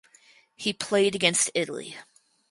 He 0.55 0.73
played 0.73 1.13
against 1.13 1.51
Italy. 1.53 1.95